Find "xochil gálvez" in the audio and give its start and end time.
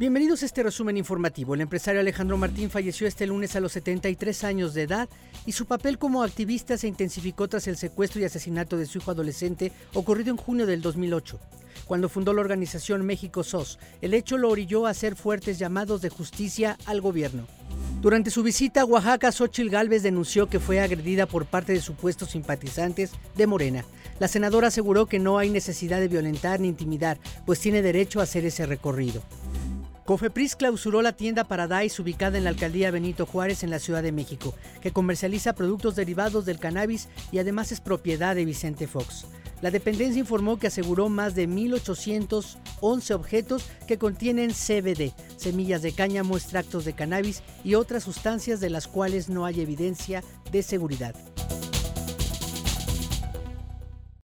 19.30-20.02